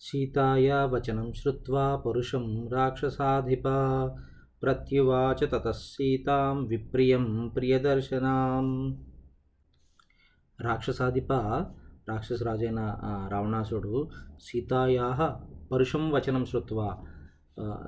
[0.00, 3.66] సీతాయా వచనం శ్రుత్వా పరుషం రాక్షసాధిప.
[4.62, 7.24] ప్రత్యువాచ తతః సీతాం విప్రియం
[7.56, 8.66] ప్రియదర్శనాం.
[10.58, 11.32] రాక్షసాధిప
[12.08, 12.80] రాక్షసరాజైన
[13.32, 13.94] రావణాసుడు
[14.42, 15.08] సీతాయా
[15.72, 16.88] పరుషం వచనం శ్రుత్వా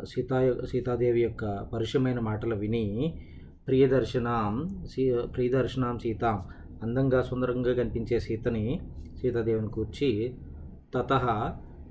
[0.05, 2.85] సీతా సీతాదేవి యొక్క పరుషమైన మాటలు విని
[3.69, 4.55] ప్రియదర్శనాం
[4.85, 5.03] సీ
[5.35, 6.39] ప్రియదర్శనాం సీతాం
[6.83, 8.67] అందంగా సుందరంగా కనిపించే సీతని
[9.21, 10.11] సీతాదేవిని కూర్చి
[10.95, 11.13] తత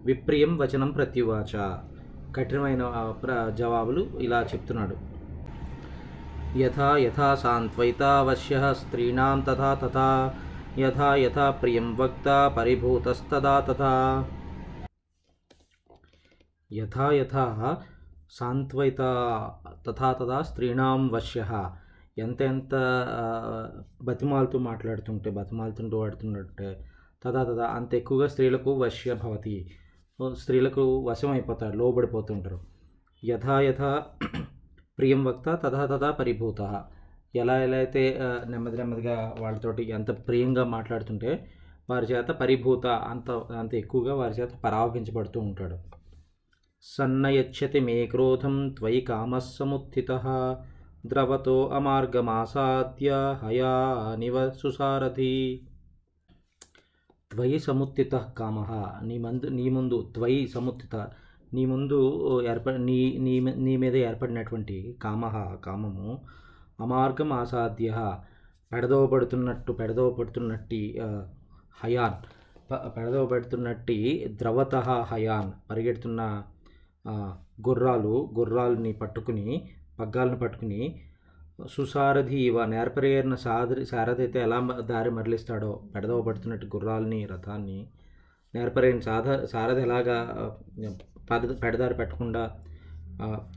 [0.05, 1.79] విప్రియం వచనం ప్రత్యువాచ
[2.35, 4.95] కఠినమైన ప్ర జవాబులు ఇలా చెప్తున్నాడు.
[6.57, 10.35] యథా యథా సాంత్వయితావశ్య స్త్రీణాం తథా తథా
[10.79, 14.25] యథా యథా ప్రియం వక్త పరిభూతస్తదా తథా.
[16.73, 17.77] యథా యథా
[18.29, 18.97] సాంత్వయిత
[19.87, 21.69] తథా తథా స్త్రీణాం వశ్య.
[22.17, 22.75] ఎంత ఎంత
[23.09, 26.85] ఆ, మాట్లాడుతుంటే బతిమాలుతుంటూ వాడుతున్నట్టే
[27.23, 29.69] తదా తదా అంత ఎక్కువగా స్త్రీలకు వశ్య భవతి.
[30.33, 32.59] స్త్రీలకు వశం అయిపోతారు లోబడిపోతుంటారు.
[33.23, 34.03] యథా యథా
[34.97, 36.61] ప్రియం వక్త తథా తథా పరిభూత.
[37.35, 41.31] ఎలా ఎలా అయితే నెమ్మది నెమ్మదిగా వాళ్ళతోటి ఎంత ప్రియంగా మాట్లాడుతుంటే
[41.89, 45.77] వారి చేత పరిభూత అంత అంత ఎక్కువగా వారి చేత పరావగించబడుతూ ఉంటాడు.
[46.83, 50.11] సన్నయచ్చతి మే క్రోధం త్వయి కామస్సముత్థిత.
[51.05, 53.09] ద్రవతో అమార్గమాసాద్య
[53.43, 53.73] హయా
[54.19, 55.67] నివ సుసారథి.
[57.31, 58.57] త్వయి సముత్తిత కామ
[59.03, 60.95] నీ మందు నీ ముందు త్వయి సముత్తిత
[61.51, 61.97] నీ ముందు
[62.49, 65.23] ఏర్ప నీ నీ మీ- నీ మీద ఏర్పడినటువంటి కామ
[65.63, 66.09] కామము
[66.79, 67.89] అమార్గం ఆసాధ్య
[68.71, 70.81] పెడదోబడుతున్నట్టు పెడదోబడుతున్నట్టి
[71.77, 72.17] హయాన్
[72.69, 73.97] ప- పెడదోబడుతున్నట్టి
[74.39, 74.75] ద్రవత
[75.09, 76.21] హయాన్ పరిగెడుతున్న
[77.67, 79.47] గుర్రాలు గుర్రాలని పట్టుకుని
[79.99, 80.81] పగ్గాలను పట్టుకుని
[81.69, 87.87] సుసారథి ఇవ నేర్పరేరిన సారథి సారథి అయితే ఎలా దారి మరలిస్తాడో పెడదవబడుతున్నట్టు గుర్రాలని రథాన్ని
[88.55, 90.17] నేర్పరేని సాధ సారథి ఎలాగా
[91.31, 92.43] పద పెడదారి పెట్టకుండా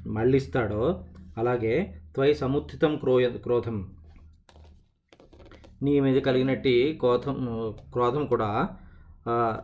[0.06, 1.04] మళ్ళిస్తాడో
[1.38, 3.90] అలాగే త్వై సముత్థితం క్రోయ క్రోధం.
[5.82, 7.36] నీ మీద కలిగినట్టి క్రోధం
[7.92, 8.68] క్రోధం కూడా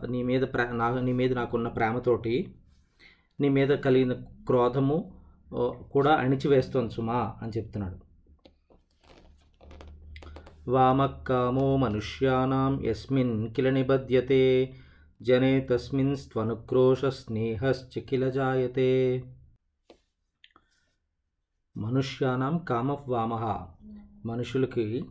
[0.09, 2.55] నీ మీద ప్ర నా నీ మీద నాకున్న ప్రేమతోటి
[3.39, 4.13] నీ మీద కలిగిన
[4.47, 5.11] క్రోధము
[5.91, 8.10] కూడా అణిచివేస్తోంది సుమా అని చెప్తున్నాడు.
[10.67, 14.73] వామకామో మనుష్యానాం యస్మిన్ కిల నిబధ్యతే
[15.21, 19.23] జనే తస్మిన్ స్వనుక్రోష స్నేహశ్చ కిల జాయతే
[21.77, 23.33] మనుష్యానాం కామ వామ
[24.25, 25.05] మనుషులకి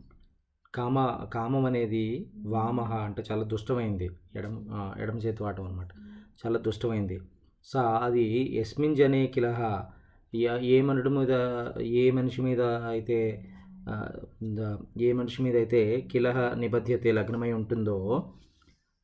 [0.74, 4.10] కామ కామం అనేది వామ అంటే చాలా దుష్టమైంది.
[4.36, 5.88] ఎడమ ఎడమ చేతి వాటం అనమాట
[6.46, 7.20] చాలా దుష్టమైంది.
[7.64, 9.84] సా అది యస్మిన్ జనే కిలహ.
[10.34, 11.32] ఏ మనుడి మీద
[11.80, 13.49] ఏ మనిషి మీద అయితే
[15.00, 15.80] ఏ మనిషి మీద అయితే
[16.10, 17.96] కిలహ నిబధ్యతే లగ్నమై ఉంటుందో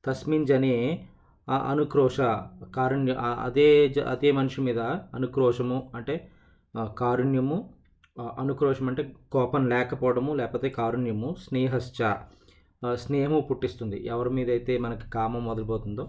[0.05, 0.75] తస్మిన్ జనే
[1.49, 2.19] ఆ అనుక్రోష
[2.77, 3.13] కారుణ్య
[3.45, 4.81] అదే జ- అదే మనిషి మీద
[5.15, 6.15] అనుక్రోషము అంటే
[6.95, 7.59] కారుణ్యము
[8.37, 11.99] అనుక్రోషం అంటే కోపం లేకపోవడము లేకపోతే కారుణ్యము స్నేహశ్చ
[12.97, 13.97] స్నేహము పుట్టిస్తుంది.
[14.07, 16.05] ఎవరి మీద అయితే మనకి కామం మొదలుపోతుందో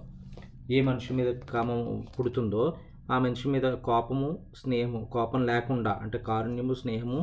[0.72, 1.80] ఏ మనిషి మీద కామం
[2.16, 2.64] పుడుతుందో
[3.12, 7.20] ఆ మనిషి మీద కోపము స్నేహము కోపం లేకుండా అంటే కారుణ్యము స్నేహము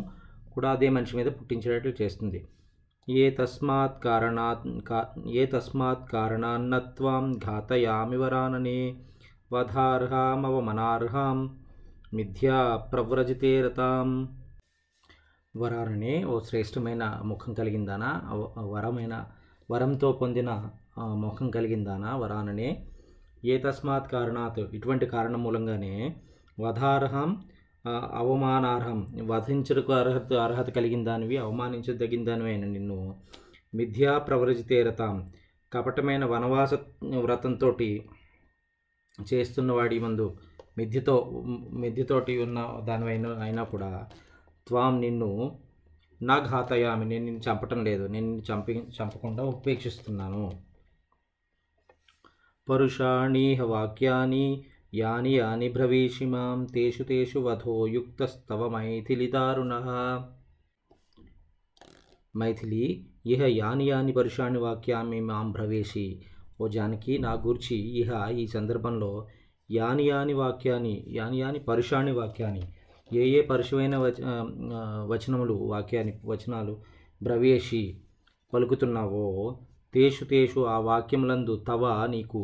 [0.54, 2.48] కూడా అదే మనిషి మీద పుట్టించేటట్లు చేస్తుంది.
[3.08, 8.96] ఏ తస్మాత్ కారణాత్ కా- ఏ తస్మాత్ కారణాన్నత్వం ఘాతయామి వరాననే
[9.52, 11.62] వధార్హామవమనార్హాం
[12.14, 14.38] మిథ్యా ప్రవ్రజితే రతాం.
[15.56, 18.22] వరాననే ఓ శ్రేష్టమైన ముఖం కలిగిందానా
[18.58, 19.24] వరమైన
[19.70, 22.86] వరంతో పొందిన ముఖం కలిగిందానా వరాననే?
[23.44, 26.16] ఏ తస్మాత్ కారణాత్ ఇటువంటి కారణం మూలంగానే
[26.60, 27.44] వధార్హం
[27.88, 33.20] అవమానార్హం వధించడకు అర్హత అర్హత కలిగిన దానివి అవమానించదగిన దానివైన నిన్ను
[33.74, 35.32] మిథ్యా ప్రవ్రజితే రతాం
[35.72, 36.74] కపటమైన వనవాస
[37.20, 37.76] వ్రతంతో
[39.32, 40.38] చేస్తున్న వాడి ముందు
[40.78, 41.30] మిథ్యతో
[41.70, 44.08] మిథ్యతోటి ఉన్న దానివైన అయినా కూడా
[44.68, 45.58] త్వాం నిన్ను
[46.22, 48.06] నా ఘాతయామి నేను నిన్ను చంపటం లేదు.
[48.06, 50.52] నేను నిన్ను చంపి చంపకుండా ఉపేక్షిస్తున్నాను.
[52.68, 54.64] పరుషాణీహ వాక్యాన్ని
[54.94, 59.72] యాని యాని బ్రవీషి మాం తేషు తేషు వధో యుక్తస్తవ మైథిలి దారుణ.
[62.34, 62.84] మైథిలి
[63.26, 66.06] ఇహ యాని యాని పరుషాణి వాక్యామి మాం బ్రవేశి
[66.60, 69.12] ఓ జానకి నా గూర్చి ఇహ ఈ సందర్భంలో
[69.70, 72.64] యాని యాని వాక్యాన్ని యాని యాని పరుషాణి వాక్యాన్ని
[73.10, 74.18] ఏ ఏ పరుషమైన వచ
[75.08, 76.74] వచనములు వాక్యాన్ని వచనాలు
[77.20, 77.82] బ్రవేషి
[78.52, 79.24] పలుకుతున్నావో
[79.94, 82.42] తేషు తేషు ఆ వాక్యములందు తవ నీకు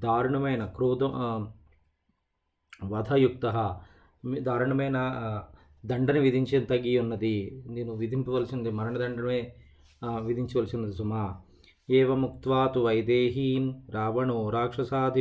[0.00, 1.12] దారుణమైన క్రోధం
[2.84, 3.76] వధయుక్త.
[4.38, 5.42] దారుణమైన ఆ,
[5.86, 7.64] దండన విధించే తగి ఉన్నది.
[7.66, 9.52] నేను విధింపవలసింది మరణదండమే
[10.20, 11.40] విధించవలసినది సుమా.
[11.90, 15.20] ఏవముక్త్వా తు వైదేహీం రావణో క్రోధ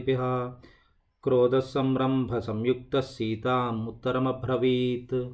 [1.24, 5.30] క్రోధసంరంభ సంయుక్త సీతాం ఉత్తరమబ్రవీత్.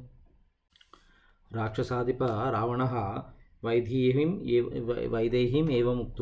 [1.52, 2.82] రాక్షసాధిప రావణ
[3.64, 4.30] వైదేహీం
[5.08, 6.12] వైదేహీం ఏవం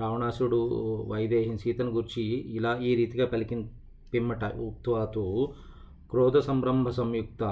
[0.00, 0.60] రావణాసుడు
[1.08, 2.22] వైదేహిం సీతను గురించి
[2.54, 3.66] ఇలా ఈ రీతిగా పలికి
[4.14, 5.48] పిమ్మట ఉక్వాతు
[6.10, 7.44] క్రోధ సంరంభ సంయుక్త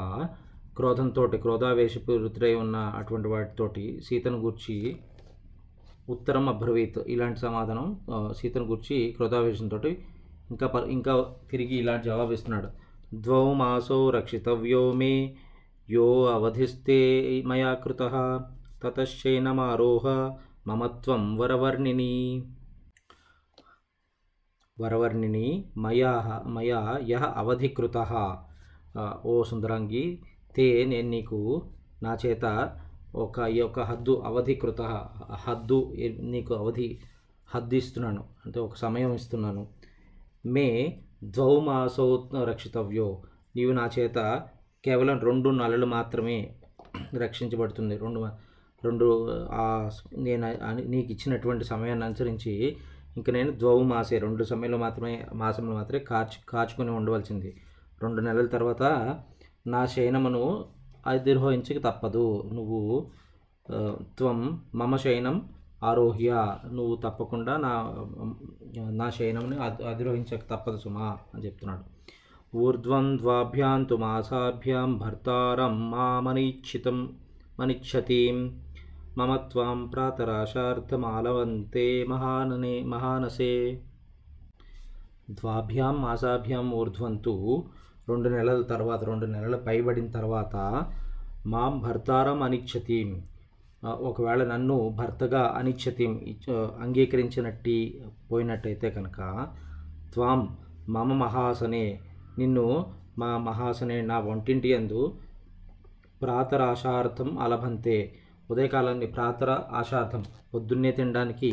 [0.76, 4.96] క్రోధంతో క్రోధావేశపూరితుడై ఉన్న అటువంటి వాటితోటి సీతను గుర్చి
[6.08, 6.98] ఉత్తరం అబ్రవీత్.
[7.06, 8.00] ఇలాంటి సమాధానం
[8.36, 9.80] సీతను గుర్చి క్రోధావేశంతో
[10.50, 12.68] ఇంకా ఇంకా తిరిగి ఇలాంటి జవాబు ఇస్తున్నాడు
[13.14, 15.34] ద్వౌ మాసో రక్షితవ్యో మే
[15.90, 16.98] యో అవధిస్తే
[17.46, 18.02] మయా కృత.
[18.82, 20.04] తతశ్చైనమారోహ
[20.66, 22.44] మమత్వం వరవర్ణిని.
[24.80, 25.46] వరవర్ణిని
[25.78, 26.12] మయా
[26.46, 26.80] మయా
[27.10, 27.98] యహ అవధికృత.
[29.30, 30.04] ఓ సుందరంగి
[30.56, 31.38] తే నేను నీకు
[32.02, 32.44] నా చేత
[33.24, 34.82] ఒక ఈ యొక్క హద్దు అవధికృత
[35.44, 35.78] హద్దు
[36.32, 36.88] నీకు అవధి
[37.54, 39.62] హద్దు ఇస్తున్నాను అంటే ఒక సమయం ఇస్తున్నాను.
[40.54, 40.66] మే
[41.36, 42.06] ద్వౌ మాసో
[42.50, 43.08] రక్షితవ్యో.
[43.56, 44.18] నీవు నా చేత
[44.84, 46.38] కేవలం రెండు నెలలు మాత్రమే
[47.24, 47.94] రక్షించబడుతుంది.
[48.04, 48.20] రెండు
[48.84, 49.06] రెండు
[50.26, 50.46] నేను
[50.92, 52.52] నీకు ఇచ్చినటువంటి సమయాన్ని అనుసరించి
[53.16, 57.50] ఇంక నేను ద్వౌ మాసే రెండు సమయంలో మాత్రమే మాసంలో మాత్రమే కాచు కాచుకొని ఉండవలసింది.
[58.02, 58.82] రెండు నెలల తర్వాత
[59.66, 60.64] నా శయనమును
[61.06, 62.50] అధిర్వహించక తప్పదు.
[62.52, 63.10] నువ్వు
[64.18, 65.48] త్వం మమ శయనం
[65.82, 66.30] ఆరోహ్య.
[66.72, 67.72] నువ్వు తప్పకుండా నా
[68.90, 71.84] నా శయనంని అధిరోహించక తప్పదు సుమా అని చెప్తున్నాడు.
[72.56, 76.98] ఊర్ధ్వం ద్వాభ్యాం తు మాసాభ్యాం భర్తారం మామనీక్షితం
[77.60, 78.38] మనిక్షతీం
[79.16, 83.54] మమ త్వాం ప్రాతరాశార్థమాలవంతే మహాననే మహానసే
[85.30, 87.34] ద్వాభ్యాం మాసాభ్యాం ఊర్ధ్వంతు
[88.08, 90.56] రెండు నెలల తర్వాత రెండు నెలలు పైబడిన తర్వాత
[91.46, 92.98] మాం భర్తారం అనిచ్చతి
[94.02, 96.06] ఒకవేళ నన్ను భర్తగా అనిచ్చతి
[96.84, 97.78] అంగీకరించినట్టి
[98.30, 99.20] పోయినట్టయితే కనుక
[100.14, 100.40] త్వాం
[100.88, 101.84] మమ మహాసనే
[102.38, 102.66] నిన్ను
[103.18, 105.02] మా మహాసనే నా వంటింటి అందు
[106.22, 107.98] ప్రాతరాశార్థం అలభంతే.
[108.50, 110.22] ఉదయకాలాన్ని ప్రాతర ఆశార్థం
[110.54, 111.50] పొద్దున్నే తినడానికి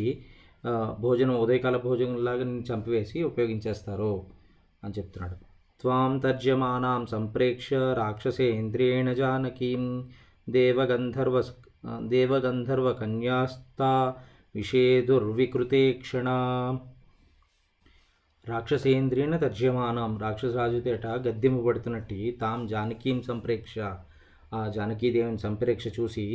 [0.99, 4.13] భోజనం ఉదయకాల భోజనంలాగా నేను చంపివేసి ఉపయోగించేస్తారు
[4.83, 5.35] అని చెప్తున్నాడు.
[5.81, 9.83] త్వాం తర్జమానాం సంప్రేక్ష రాక్షసేంద్రియేణ జానకీం
[10.49, 11.37] దేవగంధర్వ
[12.07, 13.91] దేవగంధర్వ కన్యాస్తా
[14.55, 16.29] విషేదుర్వికృతే క్షణ.
[18.45, 23.75] రాక్షసేంద్రియేణ తర్జ్యమానం రాక్షసరాజుతేట గద్దెంపబడుతున్నట్టు తాం జానకీం సంప్రేక్ష
[24.53, 26.25] ఆ జానకీదేవిని సంప్రేక్ష చూసి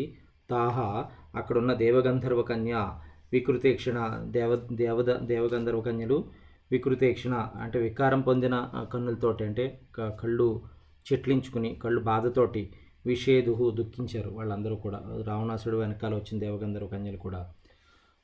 [0.50, 1.05] తాహ
[1.35, 2.91] అక్కడున్న దేవగంధర్వ కన్య
[3.33, 6.25] వికృతేక్షణ దేవ దేవద దేవగంధర్వ కన్యలు
[6.73, 10.62] వికృతేక్షణ అంటే వికారం పొందిన కన్నులతోటి అంటే కళ్ళు
[11.06, 12.73] చెట్లించుకుని కళ్ళు బాధతోటి
[13.06, 15.03] విషేదుహు దుఃఖించారు వాళ్ళందరూ కూడా.
[15.27, 17.53] రావణాసుడు వెనకాల వచ్చిన దేవగంధర్వ కన్యలు కూడా.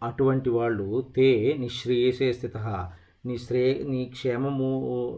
[0.04, 2.58] అటువంటి వాళ్ళు తే నిశ్రేయసే స్థిత.
[3.26, 4.70] నీ శ్రే నీ క్షేమము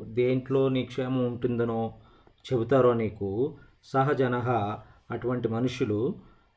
[0.04, 1.94] దేంట్లో నీ క్షేమం ఉంటుందనో
[2.54, 3.58] చెబుతారో నీకు.
[3.84, 4.36] సహజన.
[5.12, 6.16] అటువంటి మనుషులు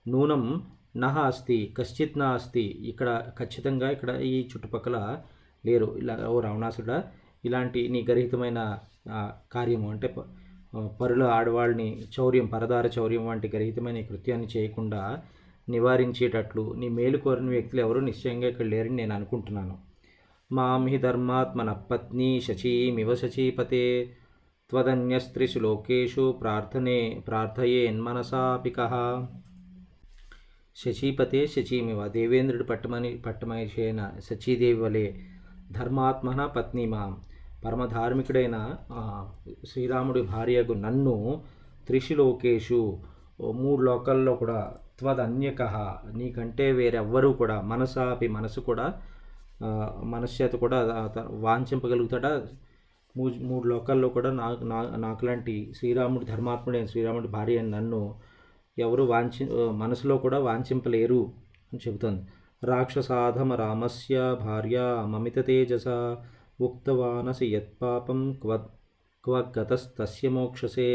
[0.09, 0.67] నూనం
[0.97, 2.61] నహ అస్తి కశ్చిత్ నా అస్తి.
[2.61, 5.19] ఇక్కడ ఖచ్చితంగా ఇక్కడ ఈ చుట్టుపక్కల
[5.67, 5.89] లేరు.
[5.99, 6.99] ఇలా ఓ రావణాసుడా
[7.45, 8.61] ఇలాంటి నీ గరహితమైన
[9.53, 10.09] కార్యము అంటే
[11.01, 15.03] పరుల ఆడవాళ్ళని చౌర్యం పరదార చౌర్యం వంటి గరహితమైన కృత్యాన్ని చేయకుండా
[15.69, 19.77] నివారించేటట్లు నీ మేలు కోరిన వ్యక్తులు ఎవరు నిశ్చయంగా ఇక్కడ లేరని నేను అనుకుంటున్నాను.
[20.53, 23.85] మామి ధర్మాత్మన పత్ని శచీమివ శచీపతే
[24.71, 28.79] త్వదన్యస్త్రిషు లోకేషు ప్రార్థనే ప్రార్థయేన్మనసాపిక
[30.77, 35.07] శచీపతే శచీమివ దేవేంద్రుడు పట్టమని పట్టమనిషైన శచీదేవి వలె
[35.73, 37.17] ధర్మాత్మన పత్నిమాం.
[37.65, 38.57] పరమధార్మికుడైన
[39.67, 41.43] శ్రీరాముడి భార్యకు నన్ను
[41.87, 42.99] త్రిషు లోకేషు
[43.41, 44.59] ఓ మూడు లోకల్లో కూడా
[44.99, 45.63] త్వదన్యక
[46.17, 48.87] నీకంటే వేరెవ్వరూ కూడా మనసాపి మనసు కూడా
[50.05, 50.79] మనశ్చేత కూడా
[51.31, 52.33] వాంఛింపగలుగుతాడా?
[53.17, 58.15] మూడు మూడు లోకాల్లో కూడా నాకు నా నాకులాంటి శ్రీరాముడి ధర్మాత్ముడైన శ్రీరాముడి భార్య నన్ను
[58.79, 61.33] ఎవరు వాంఛి మనసులో కూడా వాంఛింపలేరు
[61.73, 62.23] అని చెబుతుంది.
[62.65, 64.79] రాక్షసాధమ రామస్య భార్య
[65.13, 65.87] మమిత తేజస
[66.59, 68.53] ఉక్తవానసి యత్పాపం క్వ
[69.25, 70.89] క్వగతస్తస్య మోక్షసే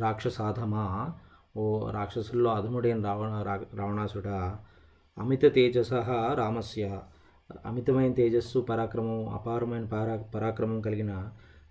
[0.00, 0.84] రాక్షసాధమా
[1.56, 4.56] ఓ రాక్షసుల్లో అధముడైన రావణ రా-
[5.16, 5.92] అమిత తేజస
[6.38, 6.84] రామస్య
[7.66, 11.12] అమితమైన తేజస్సు పరాక్రమం అపారమైన పరా పరాక్రమం కలిగిన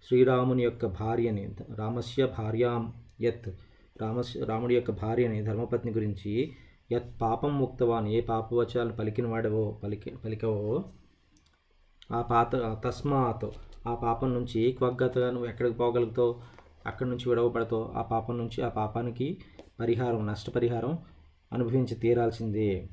[0.08, 1.44] శ్రీరాముని యొక్క భార్యని
[1.78, 2.84] రామస్య భార్యాం
[3.22, 3.48] యత్
[3.96, 6.34] రామస్ రాముడి యొక్క భార్యని ధర్మపత్ని గురించి
[6.92, 10.84] యత్ పాపం ముక్తవాన్ ఏ పాపవచనాలు పలికిన వాడవో పలికి పలికవో?
[12.12, 12.52] ఆ పాత
[12.86, 13.46] తస్మాత్
[13.88, 16.32] ఆ పాపం నుంచి క్వగ్గతగా నువ్వు ఎక్కడికి పోగలుగుతావు?
[16.86, 17.86] అక్కడి నుంచి విడవబడతావు.
[17.96, 19.38] ఆ పాపం నుంచి ఆ పాపానికి
[19.80, 21.00] పరిహారం నష్టపరిహారం
[21.54, 22.90] అనుభవించి తీరాల్సిందే.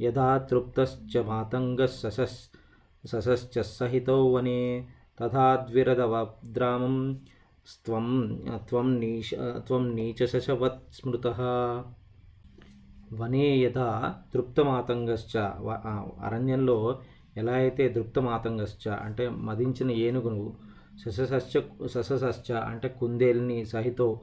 [0.00, 2.38] యథా తృప్తశ్చ మాతంగ సశస్
[3.04, 4.88] సశశ్చ సహితౌ వనే
[5.20, 6.96] తథా ద్విరదవద్రామం
[7.66, 8.06] స్త్వం
[8.68, 11.26] త్వం నీచ త్వం నీచశశవత్ స్మృత.
[13.20, 15.38] వనే యథా తృప్తమాతంగశ్చ.
[15.38, 16.98] వ- అరణ్యంలో
[17.36, 20.52] ఎలా అయితే దృప్తమాతంగశ్చ అంటే మదించిన ఏనుగును
[21.04, 24.20] సససశ్చ సససశ్చ అంటే కుందేలుని సహితో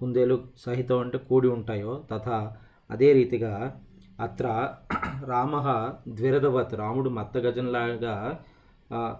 [0.00, 2.56] కుందేలు సహితం అంటే కూడి ఉంటాయో తథా
[2.90, 3.80] అదే రీతిగా
[4.20, 4.74] అత్ర
[5.24, 5.60] రామ
[6.08, 8.38] ద్విరదవత్ రాముడు మత్తగజంలాగా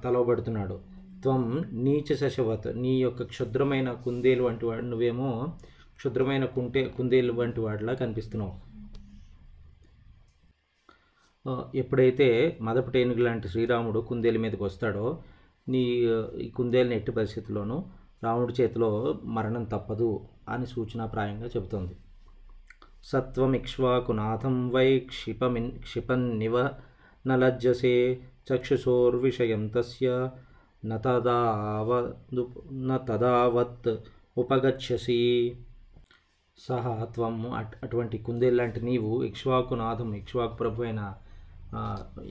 [0.04, 0.80] తలవబడుతున్నాడు.
[1.22, 5.48] త్వం నీచ శశవత్ నీ యొక్క క్షుద్రమైన కుందేలు వంటి వాడు నువ్వేమో
[5.96, 8.71] క్షుద్రమైన కుంటే కుందేలు వంటి వాడిలా కనిపిస్తున్నావు.
[11.74, 15.06] ఎప్పుడైతే మదపటి లాంటి శ్రీరాముడు కుందేలు మీదకి వస్తాడో
[15.68, 15.82] నీ
[16.40, 17.76] ఈ కుందేలుని ఎట్టి పరిస్థితుల్లోనూ
[18.24, 18.90] రాముడి చేతిలో
[19.24, 20.08] మరణం తప్పదు
[20.48, 21.94] అని సూచనాప్రాయంగా చెబుతోంది.
[23.04, 26.70] సత్వమిక్ష్వాకునాథం వై క్షిపమిన్ క్షిపన్నివ నివ
[27.26, 30.30] నలజ్జసే చక్షుషోర్విషయం తస్య
[30.84, 33.88] న తదావదు న తదావత్
[34.38, 35.20] ఉపగచ్చసి.
[36.58, 41.02] సహా త్వం అట్ అటువంటి కుందేలు లాంటి నీవు ఇక్ష్వాకునాథం ఇక్ష్వాకు ప్రభు అయిన
[41.72, 41.80] ఆ,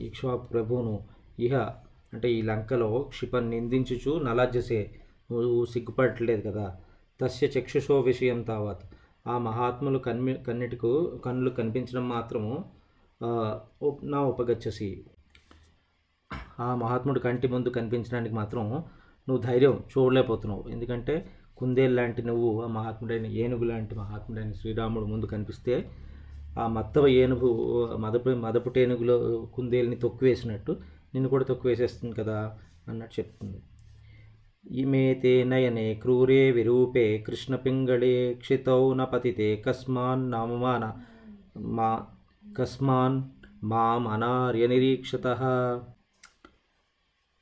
[0.06, 0.94] ఇక్ష్వాకు ప్రభువును
[1.38, 1.54] ఇహ
[2.12, 4.80] అంటే ఈ లంకలో క్షిప నిందించుచు నలజ్జసే
[5.30, 6.66] నువ్వు సిగ్గుపడట్లేదు కదా.
[7.20, 8.82] తస్య చక్షుషో విషయం తావత్.
[9.26, 10.90] ఆ మహాత్ములు కన్మి కన్నిటికు
[11.24, 12.54] కన్నులు కనిపించడం మాత్రము
[14.12, 14.90] నా ఉపగచ్చసి.
[16.58, 18.64] ఆ మహాత్ముడు కంటి ముందు కనిపించడానికి మాత్రం
[19.28, 20.64] నువ్వు ధైర్యం చూడలేకపోతున్నావు.
[20.68, 21.14] ఎందుకంటే
[21.56, 25.74] కుందేలు లాంటి నువ్వు ఆ మహాత్ముడైన ఏనుగు లాంటి మహాత్ముడైన శ్రీరాముడు ముందు కనిపిస్తే
[26.58, 27.50] ఆ మత్తవ ఏనుగు
[27.96, 29.16] మదపు మదపుటి ఏనుగులో
[29.56, 30.72] కుందేలుని తొక్కువేసినట్టు
[31.14, 32.38] నిన్ను కూడా తొక్కువేసేస్తుంది కదా
[32.88, 33.58] అన్నట్టు చెప్తుంది.
[34.80, 40.84] ఇమే తే నయనే క్రూరే విరూపే కృష్ణపింగళే క్షితౌ న పతితే కస్మాన్ నామమాన
[41.76, 41.90] మా
[42.58, 43.16] కస్మాన్
[43.64, 45.26] మాం అనార్య నిరీక్షత.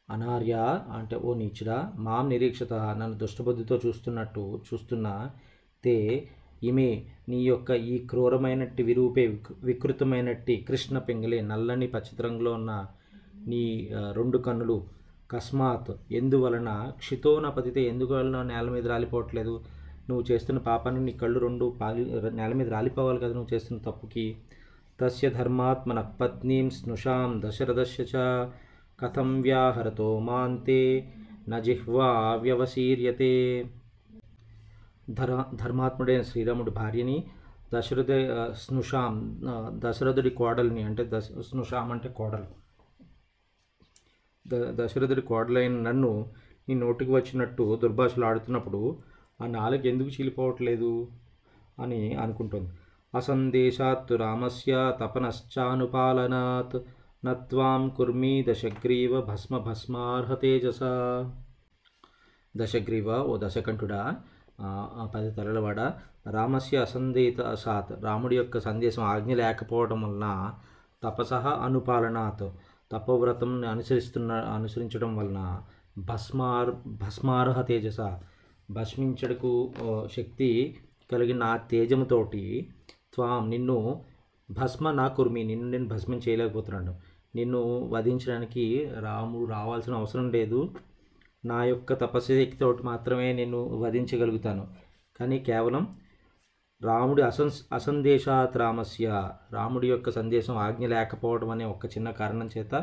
[0.09, 0.55] అనార్య
[0.89, 5.13] అంటే ఓ నీచుడా మాం నిరీక్షత నన్ను దుష్టబుద్ధితో చూస్తున్నట్టు చూస్తున్నా
[5.85, 5.97] తే
[6.63, 6.91] ఇమే
[7.29, 9.25] నీ యొక్క ఈ క్రూరమైనట్టి విరూపే
[9.65, 12.73] వికృతమైనట్టి కృష్ణ పింగళే నల్లని పచ్చిత్రంలో ఉన్న
[13.49, 13.63] నీ
[14.13, 14.77] రెండు కన్నులు
[15.33, 16.69] కస్మాత్ ఎందువలన?
[16.99, 19.55] క్షితోన పతితే ఎందువలన నేల మీద రాలిపోవట్లేదు?
[20.09, 22.05] నువ్వు చేస్తున్న పాపాన్ని నీ కళ్ళు రెండు పాలి
[22.39, 24.27] నేల మీద రాలిపోవాలి కదా నువ్వు చేస్తున్న తప్పుకి?
[25.01, 28.15] తస్య ధర్మాత్మన పత్నీం స్నుషాం దశరథస్య చ
[28.99, 30.81] కథం వ్యాహరతో మాంతే
[31.49, 32.09] నజిహ్వా
[32.43, 33.35] వ్యవసీర్యతే.
[35.19, 37.17] ధర ధర్మాత్ముడైన శ్రీరాముడి భార్యని
[37.75, 38.13] దశరథ
[38.53, 39.15] స్నుషాం
[39.75, 42.49] దశరథుడి కోడల్ని అంటే దశ స్నుషాం అంటే కోడలు.
[44.47, 46.13] ద దశరథుడి కోడలైన నన్ను
[46.69, 48.81] నీ నోటికి వచ్చినట్టు దుర్భాషలు ఆడుతున్నప్పుడు
[49.41, 50.93] ఆ నాలుగు ఎందుకు చీలిపోవట్లేదు
[51.79, 52.71] అని అనుకుంటుంది.
[53.15, 56.77] అసందేశాత్తు రామస్య తపనశ్చానుపాలనాత్
[57.25, 60.83] నత్వాం కుర్మీ దశగ్రీవ భస్మ భస్మార్హ తేజస.
[62.55, 64.03] దశగ్రీవ ఓ దశకంఠుడా
[65.15, 65.81] పది తలలవాడ
[66.31, 68.05] రామస్య అసందేత సాత్.
[68.05, 70.53] రాముడి యొక్క సందేశం ఆజ్ఞ లేకపోవడం వలన
[71.03, 72.47] తపస అనుపాలనాత్.
[72.93, 75.63] తపవ్రతం అనుసరిస్తున్న అనుసరించడం వలన
[75.99, 78.01] భస్మార్ భస్మార్హ తేజస.
[78.71, 79.53] భస్మించడకు
[80.17, 80.77] శక్తి
[81.13, 82.69] కలిగిన నా తేజముతోటి
[83.15, 84.03] త్వాం నిన్ను
[84.51, 85.45] భస్మ నా కుర్మి.
[85.45, 86.95] నిన్ను నేను భస్మం చేయలేకపోతున్నాను.
[87.35, 87.61] నిన్ను
[87.93, 90.71] వధించడానికి రాముడు రావాల్సిన అవసరం లేదు.
[91.45, 94.69] నా యొక్క తపశక్తితోటి మాత్రమే నేను వధించగలుగుతాను.
[95.21, 95.97] కానీ కేవలం
[96.83, 102.75] రాముడి అసన్ అసందేశాత్ రామస్య రాముడి యొక్క సందేశం ఆజ్ఞ లేకపోవడం అనే ఒక చిన్న కారణం చేత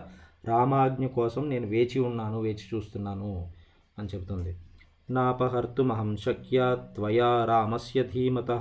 [0.45, 3.53] రామాజ్ఞ కోసం నేను వేచి ఉన్నాను వేచి చూస్తున్నాను
[3.97, 4.57] అని చెబుతుంది.
[5.11, 8.51] నాపహర్తుమహం శక్య త్వయా రామస్య ధీమత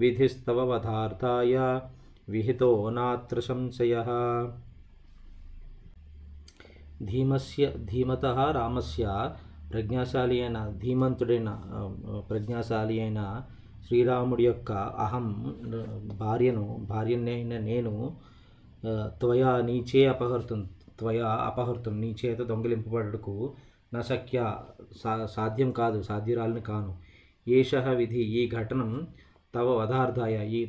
[0.00, 1.80] విధిస్తవ వధార్థాయ
[2.28, 3.94] విహితో నాత్ర సంశయ.
[7.06, 9.04] ధీమస్య ధీమత రామస్య
[9.72, 11.50] ప్రజ్ఞాశాలి అయిన ధీమంతుడైన
[12.28, 13.42] ప్రజ్ఞాశాలి అయిన
[13.86, 15.56] శ్రీరాముడి యొక్క అహం
[16.18, 18.18] భార్యను భార్యనైన నేను
[19.20, 23.54] త్వయా నీచే అపహర్తం త్వయా అపహర్తం నీ చేత దొంగిలింపబడుటకు
[23.92, 24.38] నా శక్య
[25.02, 26.98] సా సాధ్యం కాదు సాధ్యురాలని కాను.
[27.48, 29.06] ఏష విధి ఈ ఘటనం
[29.54, 30.66] తవ వధార్థాయ ఈ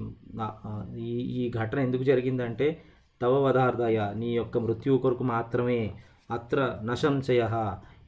[0.98, 2.82] ఈ ఈ ఘటన ఎందుకు జరిగిందంటే
[3.22, 5.94] తవ వధార్థాయ నీ యొక్క మృత్యువు కొరకు మాత్రమే
[6.32, 7.42] అత్ర నశంశయ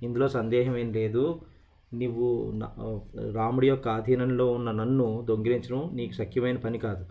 [0.04, 1.24] ఇందులో సందేహం ఏం లేదు
[2.02, 2.28] నువ్వు
[3.38, 7.04] రాముడి యొక్క ఆధీనంలో ఉన్న నన్ను దొంగిలించడం నీకు సఖ్యమైన పని కాదు.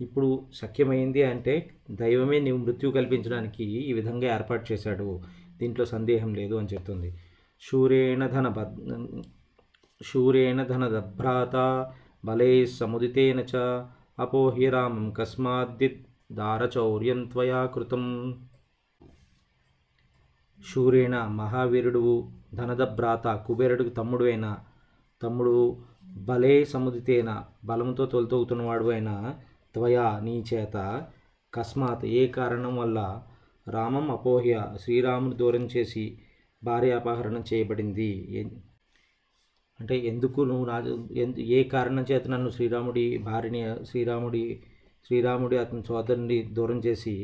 [0.00, 1.54] ఇప్పుడు సఖ్యమైంది అంటే
[1.90, 5.08] దైవమే నీవు మృత్యు కల్పించడానికి ఈ విధంగా ఏర్పాటు చేశాడు.
[5.60, 7.10] దీంట్లో సందేహం లేదు అని చెప్తుంది.
[7.62, 8.76] శూరేణ ధన బద్
[10.00, 11.56] శూరేణ ధనదభ్రాత
[12.24, 13.54] బలే సముదితేన చ
[14.20, 16.00] అపోహ్య రామం కస్మాద్దిత్
[16.32, 18.04] దారచౌర్యం త్వయా కృతం.
[20.64, 22.02] శూరేణ మహావీరుడు
[22.54, 24.46] ధనదభ్రాత కుబేరుడికి తమ్ముడు అయిన
[25.22, 25.54] తమ్ముడు
[26.26, 27.30] బలే సముదితేన
[27.64, 29.10] బలముతో తొలితోగుతున్నవాడు అయిన
[29.74, 30.76] త్వయా నీ చేత
[31.52, 32.98] కస్మాత్ ఏ కారణం వల్ల
[33.66, 36.04] రామం అపోహ్య శ్రీరాముని దూరం చేసి
[36.62, 38.10] భార్య అపహరణం చేయబడింది?
[38.34, 38.56] ఎన్-
[39.80, 40.76] అంటే ఎందుకు నువ్వు నా
[41.16, 44.44] ఎందు ఏ కారణం చేత నన్ను శ్రీరాముడి భార్యని శ్రీరాముడి
[45.06, 47.14] శ్రీరాముడి అతని సోదరుని దూరం చేసి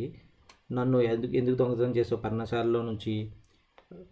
[0.73, 2.21] నన్ను ఎందుకు ఎందుకు దొంగతనం చేసావు?
[2.23, 3.15] పర్ణశాలలో నుంచి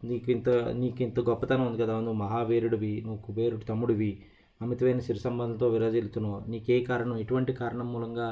[0.05, 4.13] నీకు ఇంత నీకు ఇంత గొప్పతనం ఉంది కదా నువ్వు మహావీరుడివి నువ్వు కుబేరుడి తమ్ముడివి
[4.63, 6.51] అమితమైన సిరి సంబంధంతో విరాజిల్లుతున్నావు.
[6.51, 7.17] నీకే కారణం?
[7.19, 8.29] ఎటువంటి కారణం మూలంగా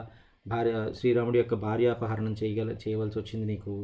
[0.46, 3.74] భార్య శ్రీరాముడి యొక్క భార్యాపహరణం చేయగల చేయవలసి వచ్చింది నీకు.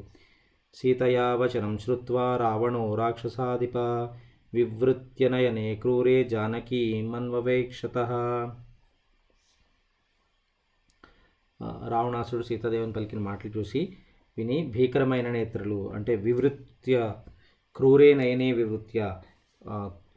[0.74, 3.76] సీతయా వచనం శ్రుత్వా రావణో రాక్షసాధిప
[4.54, 7.98] వివృత్యనయనే క్రూరే జానకీ మన్వవేక్షత.
[11.88, 13.80] రావణాసుడు సీతాదేవిని పలికిన మాటలు చూసి
[14.38, 17.14] విని భీకరమైన నేత్రులు అంటే వివృత్య
[17.76, 19.16] క్రూరే నయనే వివృత్య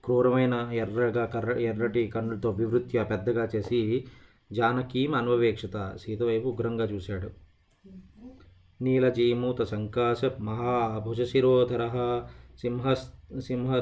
[0.05, 4.05] క్రూరమైన ఎర్రగా కర్ర ఎర్రటి కన్నులతో వివృత్య పెద్దగా చేసి
[4.51, 7.29] జానకి అన్వవేక్షత సీత వైపు ఉగ్రంగా చూశాడు.
[8.83, 11.87] నీలజీమూత సంకాశ మహాభుజశిరోధర
[12.59, 12.93] సింహ
[13.39, 13.79] సింహ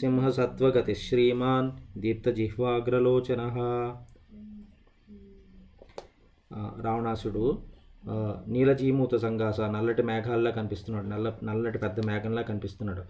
[0.00, 3.40] సింహసత్వగతి శ్రీమాన్ దీప్తజిహ్వాగ్రలోచన.
[6.82, 7.71] రావణాసుడు
[8.46, 11.06] నీలజీమూత సంగాస నల్లటి మేఘాల్లా కనిపిస్తున్నాడు.
[11.06, 13.02] నల్ల నల్లటి పెద్ద మేఘంలా కనిపిస్తున్నాడు.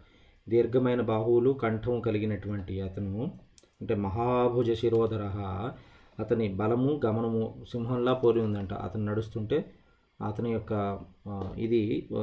[0.47, 3.23] దీర్ఘమైన బాహువులు కంఠం కలిగినటువంటి అతను
[3.81, 5.25] అంటే మహాభుజ శిరోధర
[6.19, 8.73] అతని బలము గమనము సింహంలా పోలి ఉందంట.
[8.87, 9.59] అతను నడుస్తుంటే
[10.21, 10.73] అతని యొక్క
[11.59, 11.81] ఇది
[12.19, 12.23] ఆ,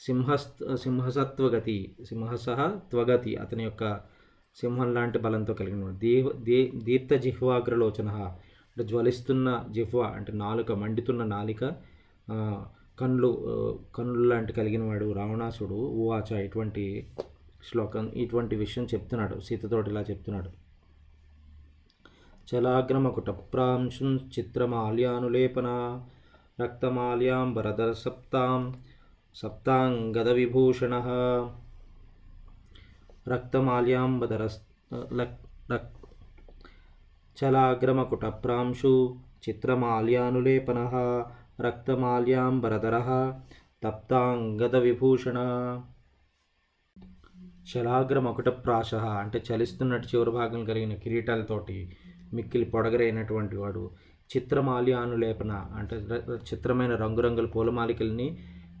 [0.00, 0.28] సింహ
[0.76, 2.58] సింహసత్వగతి సింహసహ
[2.90, 3.84] త్వగతి అతని యొక్క
[4.56, 6.12] సింహం లాంటి బలంతో కలిగిన దీ
[6.44, 8.10] దీ దీప్త జిహ్వాగ్రలోచన
[8.76, 11.62] అంటే జ్వలిస్తున్న జిహ్వ అంటే నాలుక మండుతున్న నాలిక
[12.28, 12.36] ఆ,
[12.98, 13.30] కళ్ళు
[13.94, 16.84] కళ్ళు లాంటి కలిగిన వాడు రావణాసుడు ఊవాచ ఇటువంటి
[17.62, 20.50] శ్లోకం ఇటువంటి విషయం చెప్తున్నాడు సీతతోటి ఇలా చెప్తున్నాడు
[22.48, 25.68] చలాగ్రమకుటప్రాంశుం చిత్రమాల్యానులేపన
[26.58, 28.60] రక్తమాల్యాంబరధర సప్తాం
[29.34, 30.94] సప్తాంగద విభూషణ
[33.32, 34.42] రక్తమాల్యాంబధర
[35.70, 35.90] రక్
[37.36, 38.92] చలాగ్రమకుటప్రాంశు
[39.48, 40.78] చిత్రమాల్యానులేపన
[41.60, 42.96] రక్తమాల్యాంబరధర
[43.82, 45.38] తప్తాంగద విభూషణ
[47.72, 51.78] శలాగ్రమకుటప్రాశ అంటే చలిస్తున్నట్టు చివరి భాగం కలిగిన కిరీటాలతోటి
[52.34, 53.82] మిక్కిలి పొడగరైనటువంటి వాడు
[54.30, 55.96] చిత్రమాల్యానులేపన అంటే
[56.50, 58.28] చిత్రమైన రంగురంగుల పూలమాలికల్ని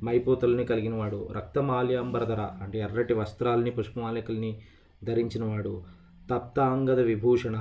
[0.04, 4.50] మైపోతల్ని కలిగిన వాడు రక్తమాల్యాంబరధర అంటే ఎర్రటి వస్త్రాలని పుష్పమాలికల్ని
[5.04, 5.74] ధరించినవాడు
[6.30, 7.56] తప్తాంగద విభూషణ.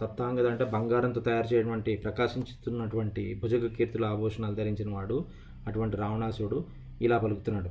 [0.00, 5.24] తత్తాంగద అంటే బంగారంతో తయారు చేయటువంటి ప్రకాశించుతున్నటువంటి భుజగ కీర్తుల ఆభూషణాలు ధరించిన వాడు
[5.66, 6.64] అటువంటి రావణాసుడు
[7.00, 7.70] ఇలా పలుకుతున్నాడు.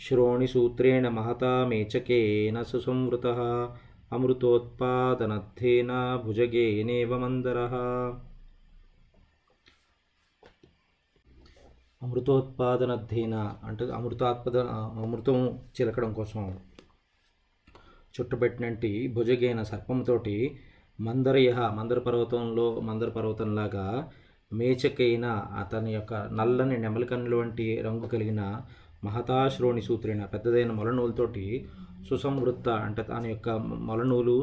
[0.00, 3.26] శ్రోణిసూత్రేణ మహతా మేచకేన సుసంవృత
[4.12, 5.90] అమృతోత్పాదనర్థేన
[6.26, 7.58] భుజగేనేవ మందర.
[12.02, 13.34] అమృతోత్పాదనధీన
[13.64, 14.56] అంటే అమృతాత్పద
[15.00, 15.36] అమృతం
[15.74, 16.58] చిలకడం కోసం
[18.14, 20.36] చుట్టబెట్టినట్టి భుజగైన సర్పంతోటి
[20.98, 23.86] మందరయహ మందర పర్వతంలో మందర పర్వతంలాగా
[24.52, 28.42] మేచకైన అతని యొక్క నల్లని నెమలికన్నుల వంటి రంగు కలిగిన
[29.04, 31.44] మహతాశ్రోణి సూత్రైన పెద్దదైన మొలనూలుతోటి
[32.08, 33.48] సుసంవృత్త అంటే తన యొక్క
[33.88, 34.36] మొలనూలు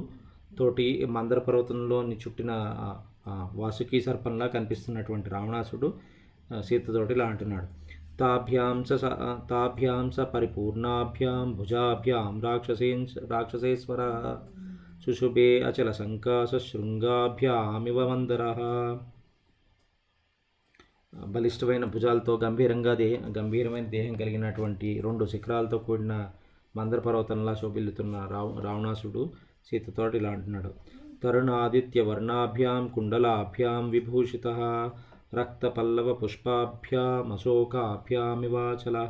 [0.58, 2.52] తోటి మందర పర్వతంలోని చుట్టిన
[3.56, 5.88] వాసుకి సర్పంలా కనిపిస్తున్నటువంటి రావణాసుడు
[6.64, 7.68] సీతతోటి ఇలా అంటున్నాడు.
[8.20, 14.02] తాభ్యాం స స- తాభ్యాం స పరిపూర్ణాభ్యాం భుజాభ్యాం రాక్షసేన్ రాక్షసేశ్వర
[15.06, 18.44] శుశుభే అచల సంకాస శృంగాభ్యామివ మందర
[21.28, 26.30] బలిష్టమైన భుజాలతో గంభీరంగా దే గంభీరమైన దేహం కలిగినటువంటి రెండు శిఖరాలతో కూడిన
[26.76, 29.30] మందర పర్వతంలా శోభిల్లుతున్న రావ రావణాసుడు
[29.70, 30.72] సీతతోటి ఇలా అంటున్నాడు.
[31.24, 34.48] తరుణాదిత్య వర్ణాభ్యాం కుండలాభ్యాం విభూషిత।
[35.34, 39.10] రక్తపల్లవ పుష్పాభ్యామశోకాభ్యామివాచల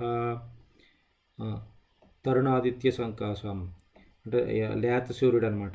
[2.25, 3.73] తరుణాదిత్య సంకాశం
[4.25, 5.73] అంటే లేత సూర్యుడు అనమాట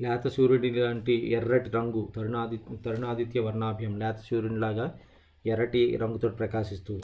[0.00, 4.98] లేత సూర్యుడి లాంటి ఎర్రటి రంగు తరుణాది తరుణాదిత్య వర్ణాభ్యం లేత సూర్యునిలాగా
[5.46, 7.00] ఎర్రటి రంగుతో ప్రకాశిస్తూ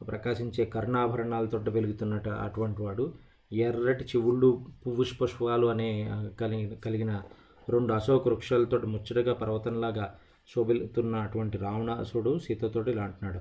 [0.00, 3.14] ప్రకాశించే కర్ణాభరణాలతో వెలుగుతున్నట అటువంటి వాడు.
[3.52, 7.22] ఎర్రటి చివుళ్ళు పువ్వు పుష్పాలు అనే కలిగి కలిగిన
[7.70, 10.18] రెండు అశోక వృక్షాలతో ముచ్చటగా పర్వతంలాగా
[10.54, 13.40] శోభిల్లుతున్న అటువంటి రావణాసుడు సీతతోటి ఇలా అంటున్నాడు.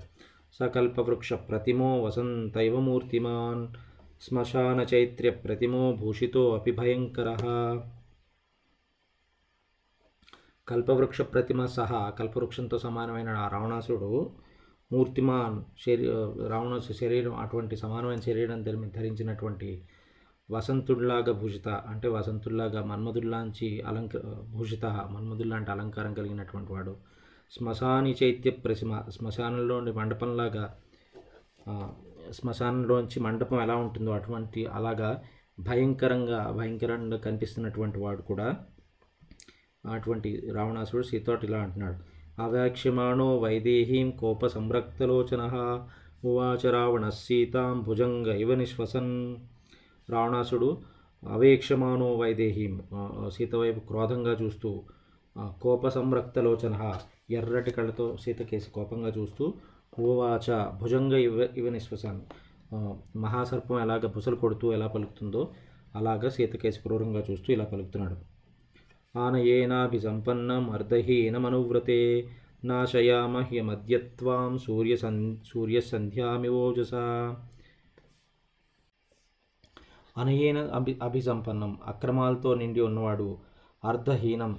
[0.54, 3.68] సకల్పవృక్ష ప్రతిమో వసంతైవమూర్తిమాన్
[4.22, 7.30] శ్మశాన చైత్ర్య ప్రతిమో భూషితో అపి భయంకర.
[10.68, 14.10] కల్పవృక్ష ప్రతిమ సహా కల్పవృక్షంతో సమానమైన ఆ రావణాసుడు
[14.92, 16.06] మూర్తిమాన్ శరీ
[16.48, 18.64] రావణాసు శరీరం అటువంటి సమానమైన శరీరం
[18.96, 19.70] ధరించినటువంటి
[20.52, 24.18] వసంతుడిలాగా భూషిత అంటే వసంతుల్లాగా మన్మధుల్లాంచి అలంక
[24.54, 26.94] భూషిత మన్మధుల్లాంటి అలంకారం కలిగినటువంటి వాడు.
[27.52, 30.66] శ్మశాని చైత్య ప్రసిమ శ్మశానంలోని మండపంలాగా
[32.32, 35.10] శ్మశానంలోంచి మండపం ఎలా ఉంటుందో అటువంటి అలాగా
[35.60, 38.48] భయంకరంగా భయంకరంగా కనిపిస్తున్నటువంటి వాడు కూడా
[39.86, 41.98] అటువంటి రావణాసుడు సీతోటి ఇలా అంటున్నాడు.
[42.42, 45.42] అవాక్ష్యమాణో వైదేహీం కోప సంరక్తలోచన
[46.26, 49.14] ఉవాచ రావణ సీతాం భుజంగ ఇవ నిశ్వసన్.
[50.10, 50.70] రావణాసుడు
[51.24, 52.76] అవేక్షమానో వైదేహీం
[53.28, 54.70] సీత వైపు క్రోధంగా చూస్తూ
[55.62, 56.76] కోప సంరక్తలోచన
[57.30, 59.54] ఎర్రటి కళ్ళతో సీతకేసి కోపంగా చూస్తూ
[60.00, 60.48] ఉవాచ
[60.82, 62.22] భుజంగ ఇవ ఇవ నిశ్వసన్.
[63.16, 65.52] మహాసర్పం ఎలాగ బుసలు కొడుతూ ఎలా పలుకుతుందో
[65.96, 68.18] అలాగ సీతకేసి క్రూరంగా చూస్తూ ఇలా పలుకుతున్నాడు.
[69.20, 72.30] ఆనయేనాభి సంపన్నం అర్ధహీనమనువ్రతే
[72.66, 77.04] నాశయామ హ్యమద్యత్వాం సూర్య సన్ సూర్యసంధ్యామివోజసా
[80.20, 83.30] అనయేన అభి అభిసంపన్నం అక్రమాలతో నిండి ఉన్నవాడు
[83.84, 84.54] అర్ధహీనం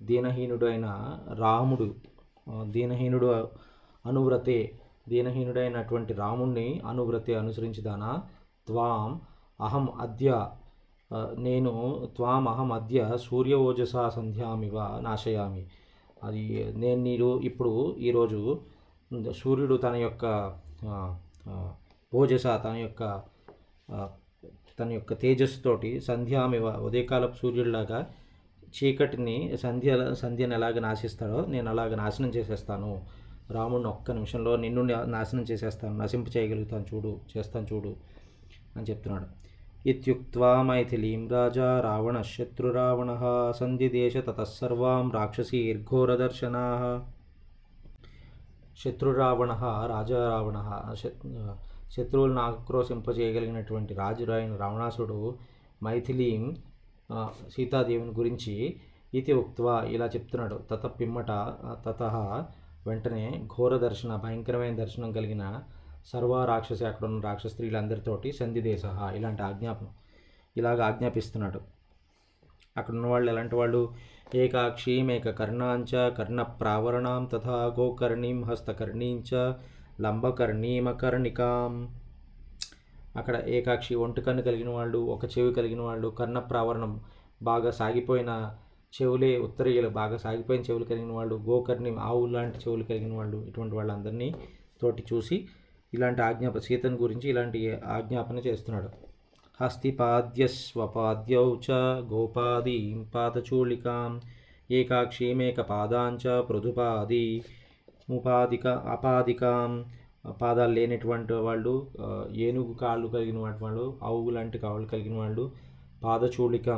[0.00, 0.86] దీనహీనుడైన
[1.38, 1.86] రాముడు
[2.70, 3.28] దీనహీనుడు
[4.04, 4.58] అనువ్రతే
[5.08, 8.10] దీనహీనుడైనటువంటి రాముణ్ణి అనువ్రతే అనుసరించిదానా?
[8.66, 9.10] త్వాం
[9.60, 10.30] అహం అద్య
[11.38, 11.72] నేను
[12.16, 15.62] త్వాం అహం అద్య సూర్య ఓజస సంధ్యామివ నాశయామి.
[16.22, 16.42] అది
[16.76, 18.40] నేను నీరు ఇప్పుడు ఈరోజు
[19.40, 20.24] సూర్యుడు తన యొక్క
[22.12, 23.02] ఓజస తన యొక్క
[24.80, 28.06] తన యొక్క తేజస్సుతోటి సంధ్యామివ ఉదయకాలపు సూర్యుడిలాగా
[28.76, 33.06] చీకటిని సంధ్య సంధ్యను ఎలాగ నాశిస్తాడో నేను అలాగ నాశనం చేసేస్తాను.
[33.50, 35.96] రాముడిని ఒక్క నిమిషంలో నిన్ను నాశనం చేసేస్తాను.
[35.98, 37.96] నశింపు చేయగలుగుతాను చూడు చేస్తాను చూడు
[38.76, 39.26] అని చెప్తున్నాడు.
[39.88, 43.10] ఇత్యుక్వా మైథిలీం రాజా రావణ శత్రురావణ
[43.60, 46.64] సంధిదేశ ఇర్ఘోర రాక్షసీర్ఘోరదర్శనా
[48.84, 49.52] శత్రురావణ
[49.86, 50.58] రాజా రావణ
[51.94, 55.18] శత్రువులను ఆక్రోశింపజేయగలిగినటువంటి రాజురాయన రావణాసుడు
[55.84, 56.44] మైథిలీం
[57.48, 58.54] సీతాదేవిని గురించి
[59.14, 60.56] ఇది ఉక్త్వా ఇలా చెప్తున్నాడు.
[60.70, 61.30] తత పిమ్మట
[61.86, 62.02] తత
[62.86, 65.44] వెంటనే ఘోర దర్శన భయంకరమైన దర్శనం కలిగిన
[66.06, 69.88] సర్వ రాక్షసి అక్కడ ఉన్న రాక్షస స్త్రీలందరితోటి సంధిదేశ ఇలాంటి ఆజ్ఞాపం
[70.56, 71.60] ఇలాగ ఆజ్ఞాపిస్తున్నాడు.
[72.76, 73.80] అక్కడ ఉన్న వాళ్ళు ఎలాంటి వాళ్ళు?
[74.34, 79.30] ఏకాక్షీం ఏక కర్ణాంచ కర్ణ ప్రావరణాం తథా గోకర్ణీం హస్తకర్ణీంచ
[80.00, 81.72] లంబకర్ణీమకర్ణికాం.
[83.16, 87.00] అక్కడ ఏకాక్షి ఒంటి కన్ను కలిగిన వాళ్ళు ఒక చెవి కలిగిన వాళ్ళు కర్ణ ప్రావరణం
[87.42, 88.54] బాగా సాగిపోయిన
[88.94, 94.34] చెవులే ఉత్తరీయులు బాగా సాగిపోయిన చెవులు కలిగిన వాళ్ళు గోకర్ణి ఆవు లాంటి చెవులు కలిగిన వాళ్ళు ఇటువంటి వాళ్ళందరినీ
[94.82, 95.48] తోటి చూసి
[95.94, 98.88] ఇలాంటి ఆజ్ఞాప సీతను గురించి ఇలాంటి ఆజ్ఞాపన చేస్తున్నాడు.
[99.60, 101.70] హస్తిపాద్యస్వపాద్యౌ చ
[102.12, 104.20] గోపాదీం పాదచూళికాం.
[104.70, 107.44] ఏకాక్షీమేక పాదాంచ పృథుపాది
[108.08, 109.72] ముపాదిక అపాదికాం
[110.40, 111.72] పాదాలు లేనటువంటి వాళ్ళు
[112.46, 115.44] ఏనుగు కాళ్ళు కలిగిన వాళ్ళు ఆవు లాంటి కాళ్ళు కలిగిన వాళ్ళు
[116.04, 116.68] పాదచూళిక.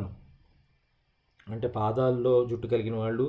[1.46, 3.26] అంటే పాదాల్లో జుట్టు కలిగిన వాళ్ళు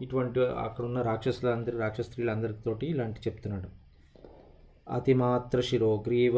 [0.00, 3.68] ఇటువంటి అక్కడ ఉన్న రాక్షసులందరి రాక్షస స్త్రీలందరితోటి ఇలాంటి చెప్తున్నాడు.
[4.90, 6.36] అతిమాత్ర శిరోగ్రీవ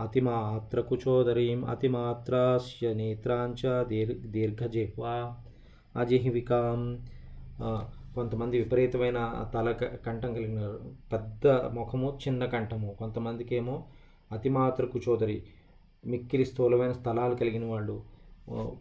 [0.00, 5.14] అతిమాత్ర కుచోదరీం అతిమాత్రాస్య నేత్రాంచ దీర్ దీర్ఘజిహ్వా
[5.96, 6.82] అజిహ్వికాం
[8.18, 9.18] కొంతమంది విపరీతమైన
[9.54, 10.78] తల క- కంఠం కలిగినారు
[11.12, 12.96] పెద్ద ముఖము చిన్న కంఠము.
[12.98, 13.76] కొంతమందికి ఏమో
[14.30, 15.38] అతిమాత్ర కుచోదరి
[16.04, 17.96] మిక్కిలి స్థూలమైన స్థలాలు కలిగిన వాళ్ళు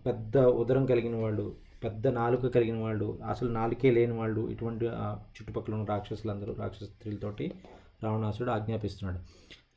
[0.05, 1.45] పెద్ద ఉదరం కలిగిన వాళ్ళు
[1.83, 4.85] పెద్ద నాలుక కలిగిన వాళ్ళు అసలు నాలుకే లేని వాళ్ళు ఇటువంటి
[5.35, 7.45] చుట్టుపక్కల ఉన్న రాక్షసులందరూ రాక్షస స్త్రీలతోటి
[8.03, 9.19] రావణాసుడు ఆజ్ఞాపిస్తున్నాడు.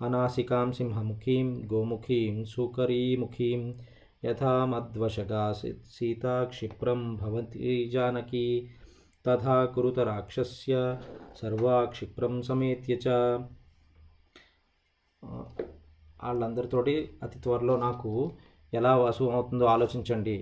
[0.05, 3.63] అనాసికాం సింహముఖీం గోముఖీం సూకరీముఖీం
[4.25, 5.43] యథామద్వశగా
[5.91, 8.45] సీతా క్షిప్రం భవతి జానకి
[9.25, 10.75] తథా కురుత రాక్షస్య
[11.41, 13.09] సర్వా క్షిప్రం సమేత్య చ.
[16.23, 18.11] వాళ్ళందరితోటి అతి త్వరలో నాకు
[18.75, 20.37] ఎలా వసు అవుతుందో ఆలోచించండి.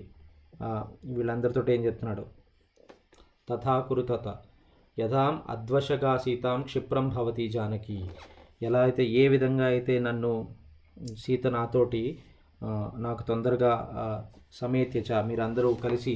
[0.63, 2.25] వీళ్ళందరితో వీళ్ళందరితోటి ఏం చెప్తున్నాడు?
[3.49, 4.29] తథా కురుతత.
[4.99, 7.99] యథాం అద్వశగా సీతాం క్షిప్రం భవతి జానకి.
[8.63, 10.33] ఎలా అయితే ఏ విధంగా అయితే నన్ను
[11.15, 12.05] సీత నాతోటి
[12.99, 13.73] నాకు తొందరగా
[14.53, 16.15] సమేత్యచ మీరందరూ కలిసి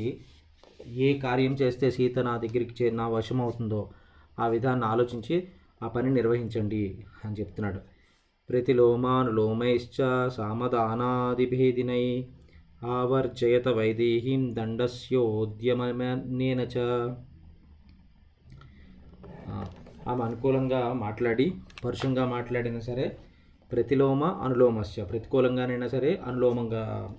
[0.86, 3.90] ఏ కార్యం చేస్తే సీత నా దగ్గరికి చే నా వశం అవుతుందో
[4.38, 5.48] ఆ విధాన్ని ఆలోచించి
[5.82, 7.80] ఆ పని నిర్వహించండి అని చెప్తున్నాడు.
[8.48, 12.24] ప్రతిలోమానులోమైశ్చ సామదానాదిభేదినై
[12.82, 16.78] ఆవర్జయత వైదేహీం దండస్యోద్యమనేన చ.
[20.08, 21.52] ఆమె అనుకూలంగా మాట్లాడి
[21.84, 23.18] పరుషంగా మాట్లాడినా సరే
[23.72, 27.10] ప్రతిలోమ అనులోమస్య ప్రతికూలంగానైనా సరే అనులోమంగా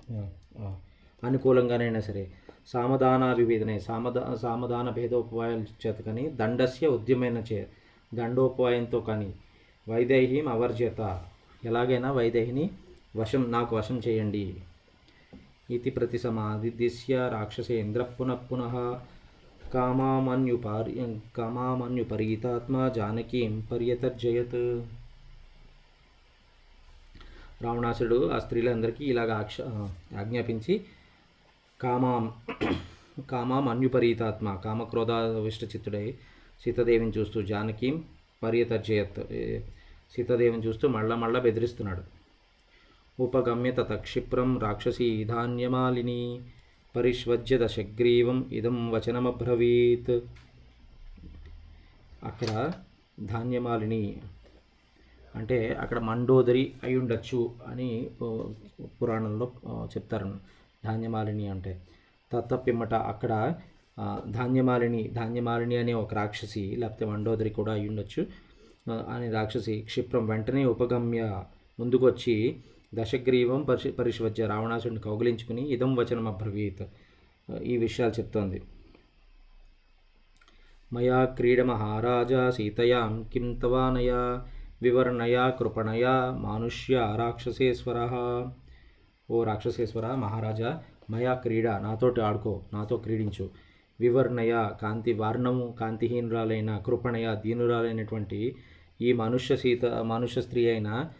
[1.22, 2.32] అనుకూలంగానైనా సరే
[2.68, 7.68] సామధాన వివేదనే సామధా సామధాన భేదోపాయాలు చేత కానీ దండస్య ఉద్యమైన చే
[8.14, 9.34] దండోపాయంతో కానీ
[9.88, 11.22] వైదేహీం అవర్జత.
[11.64, 12.70] ఎలాగైనా వైదేహిని
[13.16, 14.56] వశం నాకు వశం చేయండి.
[15.70, 18.74] ఇది ప్రతి సమాదిద్య రాక్షసేంద్ర పునః పునః
[19.72, 24.82] కామామన్యుపారి కామామన్యుపరీతాత్మ జానకీం పర్యతర్జయత్.
[27.62, 29.60] రావణాసుడు ఆ స్త్రీలందరికీ ఇలాగ ఆక్ష
[30.20, 30.84] ఆజ్ఞాపించి
[31.84, 32.24] కామాం
[33.30, 36.06] కామాం అన్యుపరీతాత్మ కామక్రోధావిష్ట విష్టచిత్తుడై
[36.62, 37.96] సీతదేవిని చూస్తూ జానకీం
[38.42, 39.42] పర్యతర్జయత్ ఏ,
[40.14, 42.02] సీతాదేవిని చూస్తూ మళ్ళా మళ్ళా బెదిరిస్తున్నాడు.
[43.18, 46.20] ఉపగమ్యత తక్షిప్రం రాక్షసి ధాన్యమాలిని
[46.94, 50.14] పరిష్వజ్య దశగ్రీవం ఇదం వచనమబ్రవీత్.
[52.22, 52.50] అక్కడ
[53.26, 54.02] ధాన్యమాలిని
[55.34, 57.88] అంటే అక్కడ మండోదరి అయి ఉండొచ్చు అని
[59.00, 59.46] పురాణంలో
[59.94, 60.28] చెప్తారు.
[60.84, 61.72] ధాన్యమాలిని అంటే
[62.32, 63.32] తత్తపిమ్మట అక్కడ
[64.30, 68.22] ధాన్యమాలిని ధాన్యమాలిని అనే ఒక రాక్షసి లేకపోతే మండోదరి కూడా అయి ఉండొచ్చు.
[69.08, 71.22] అనే రాక్షసి క్షిప్రం వెంటనే ఉపగమ్య
[71.80, 72.36] ముందుకొచ్చి
[72.94, 76.84] దశగ్రీవం పరిష్ పరిష్వజ్య రావణాసుడిని కౌగిలించుకుని ఇదం వచనం అబ్రవీత్.
[77.62, 78.58] ఈ విషయాలు చెప్తోంది.
[80.92, 84.20] మయా క్రీడమహారాజా సీతయాం కిం తవానయా
[84.82, 87.98] వివర్ణయా కృపణయా మానుష్య రాక్షసేశ్వర.
[89.30, 93.50] ఓ రాక్షసేశ్వర మహారాజా మయా క్రీడ నాతోటి ఆడుకో నాతో క్రీడించు.
[94.00, 98.56] వివర్ణయ కాంతి వర్ణము కాంతిహీనురాలైన కృపణయ దీనురాలైనటువంటి
[99.00, 101.10] ఈ మనుష్య సీత మనుష్య స్త్రీ అయిన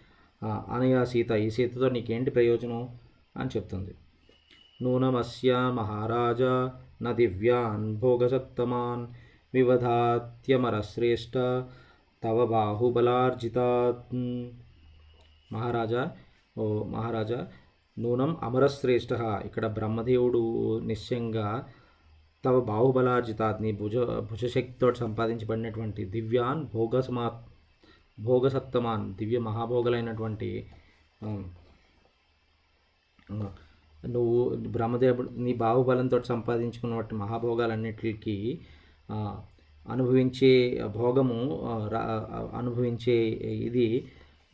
[0.44, 2.88] అనయ సీత ఈ సీతతో నీకేంటి ప్రయోజనం?
[3.36, 3.94] అని చెప్తుంది.
[4.82, 9.06] నూనమస్య మహారాజా న దివ్యాన్ భోగసత్తమాన్
[9.54, 11.34] వివధాత్యమరశ్రేష్ట
[12.22, 14.14] తవ బాహుబలార్జితాత్.
[15.52, 16.10] మహారాజా
[16.58, 17.48] ఓ మహారాజా
[17.96, 19.10] నూనం అమరశ్రేష్ఠ
[19.46, 20.42] ఇక్కడ బ్రహ్మదేవుడు
[20.86, 21.48] నిశ్చయంగా
[22.44, 23.96] తవ బాహుబలార్జితాత్ నీ భుజ
[24.28, 27.26] భుజశక్తితో సంపాదించబడినటువంటి దివ్యాన్ భోగసమా
[28.18, 30.48] భోగసత్తమాన్ దివ్య మహాభోగలైనటువంటి
[34.08, 34.38] నువ్వు
[34.74, 38.36] బ్రహ్మదేవుడు నీ బాహుబలంతో సంపాదించుకున్నటువంటి మహాభోగాలన్నిటికీ
[39.86, 40.52] అనుభవించే
[40.94, 41.38] భోగము
[41.88, 42.04] రా-
[42.54, 43.16] అనుభవించే
[43.66, 43.86] ఇది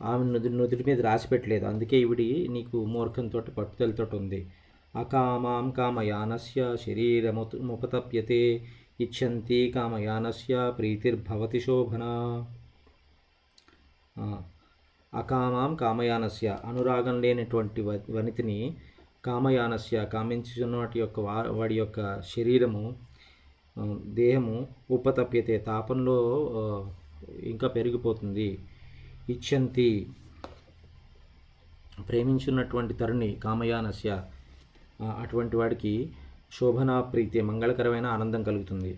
[0.01, 1.65] ఆమె నుదు నుదుటి మీద రాసి పెట్టలేదు.
[1.65, 4.51] అందుకే ఈవిడి నీకు మూర్ఖంతో పట్టుదలతో ఉంది.
[4.95, 8.65] అకామాం కామయానస్య శరీరముత్ ముపతప్యతే
[9.01, 12.01] ఇచ్చంతి కామయానస్య ప్రీతిర్భవతి శోభన.
[15.13, 18.75] అకామాం కామయానస్య అనురాగం లేనటువంటి వ- వనితిని
[19.25, 22.95] కామయానస్య కామించున్న వాటి యొక్క వా- వాడి యొక్క శరీరము
[24.05, 25.57] దేహము ఉపతప్యతే.
[25.57, 26.49] తాపంలో
[27.39, 28.59] ఇంకా పెరిగిపోతుంది.
[29.33, 29.89] ఇచ్చంతి
[32.09, 34.09] ప్రేమించున్నటువంటి తరుణి కామయానస్య
[35.23, 35.93] అటువంటి వాడికి
[36.55, 38.91] శోభనా ప్రీతి మంగళకరమైన ఆనందం కలుగుతుంది.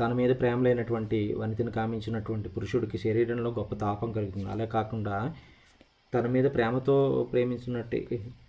[0.00, 4.46] తన మీద ప్రేమ లేనటువంటి వనితను కామించినటువంటి పురుషుడికి శరీరంలో గొప్ప తాపం కలుగుతుంది.
[4.54, 5.16] అలా కాకుండా
[6.12, 6.96] తన మీద ప్రేమతో
[7.32, 7.98] ప్రేమించినట్టు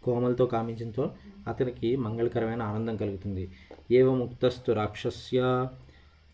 [0.06, 1.06] కోమలతో కామించడంతో
[1.48, 3.44] అతనికి మంగళకరమైన ఆనందం కలుగుతుంది.
[4.00, 5.40] ఏవ ముక్తస్థు రాక్షస్య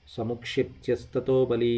[0.08, 1.76] సముక్షిప్త్యస్తతో బలి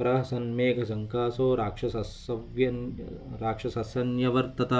[0.00, 2.98] ప్రహసన్మేఘసంకాసో రాక్షసస్సవ్యన్
[3.38, 4.74] రాక్షసన్యవర్తత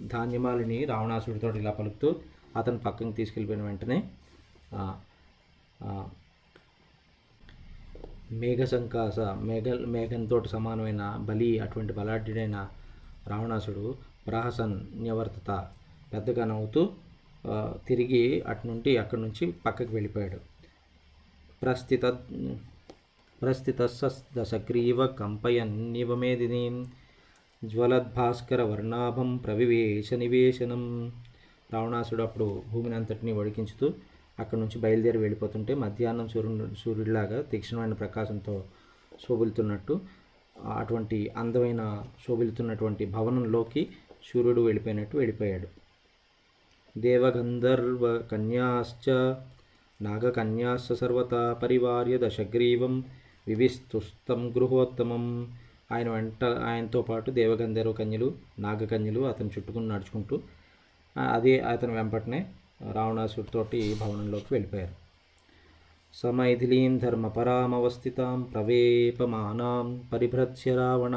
[0.00, 2.16] ధాన్యమాలిని రావణాసుడితో ఇలా పలుకుతూ
[2.56, 3.98] అతను పక్కకి తీసుకెళ్ళిపోయిన వెంటనే
[8.32, 12.68] మేఘ సంకాస మేఘ మేఘంతో సమానమైన బలి అటువంటి బలాఢ్యుడైన
[13.26, 13.94] రావణాసుడు
[14.26, 15.50] ప్రహసన్ న్యవర్తత
[16.12, 16.90] పెద్దగా నవ్వుతూ
[17.88, 20.38] తిరిగి అటు నుండి అక్కడి నుంచి పక్కకి వెళ్ళిపోయాడు.
[21.62, 22.04] ప్రస్థిత
[23.44, 23.82] ప్రస్థిత
[24.38, 26.76] దశగ్రీవ కంపయన్నివమేదినీం
[27.64, 31.12] జ్వలద్భాస్కర వర్ణాభం ప్రవివేశ నివేశనం
[31.72, 33.94] రావణాసుడు అప్పుడు భూమిని అంతటిని వడికించుతూ
[34.38, 38.64] అక్కడి నుంచి బయలుదేరి వెళ్ళిపోతుంటే మధ్యాహ్నం సూర్యుడు సూర్యుడిలాగా తీక్షణమైన ప్రకాశంతో
[39.28, 40.00] శోభిలుతున్నట్టు
[40.78, 43.88] అటువంటి అందమైన శోభిలుతున్నటువంటి భవనంలోకి
[44.24, 45.68] సూర్యుడు వెళ్ళిపోయినట్టు వెళ్ళిపోయాడు.
[46.98, 49.10] దేవగంధర్వ కన్యాశ్చ
[50.02, 53.04] నాగకన్యాశ్చ సర్వతా పరివార్య దశగ్రీవం
[53.46, 55.24] వివిస్తుస్తం గృహోత్తమం.
[55.92, 60.40] ఆయన వెంట ఆయనతో పాటు దేవగంధర్వ కన్యలు నాగకన్యలు అతను చుట్టుకుని నడుచుకుంటూ
[61.16, 62.46] ఆ, అదే అతని వెంపటనే
[62.92, 64.94] రావణాసుడితోటి భవనంలోకి వెళ్ళిపోయారు.
[66.14, 71.16] సమైథిలీం ధర్మపరామవస్థితాం ప్రవేపమానాం పరిభ్రత్స్య రావణ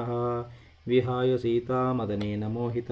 [0.87, 2.91] విహాయ సీతామదనేన మోహిత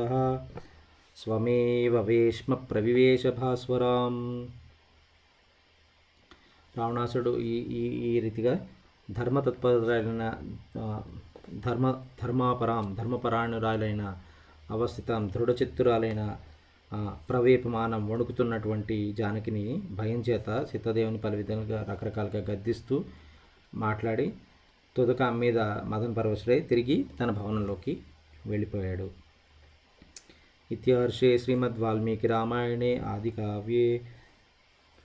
[1.18, 4.16] స్వమేవ వేష్మ ప్రవివేశ భాస్వరాం.
[6.78, 8.54] రావణాసుడు ఈ ఈ ఈ రీతిగా
[9.12, 10.24] ధర్మతత్పరులైన
[11.66, 14.04] ధర్మ ధర్మాపరాం ధర్మపరాయణురాలైన
[14.72, 16.22] అవస్థితం దృఢచిత్తురాలైన
[17.30, 23.04] ప్రవేపమానం వణుకుతున్నటువంటి జానకిని భయం చేత సీతాదేవిని పలు విధాలుగా రకరకాలుగా గద్దిస్తూ
[23.76, 24.34] మాట్లాడి
[24.96, 27.94] తుదక మీద మదన పరవశుడై తిరిగి తన భవనంలోకి
[28.46, 29.08] వెళ్ళిపోయాడు.
[30.72, 34.02] ఇత్యహర్షే శ్రీమద్ వాల్మీకి రామాయణే ఆది కావ్యే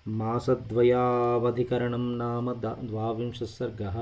[0.09, 3.97] मासद्वयावधिकरणं नाम द्वाविंशः सर्गः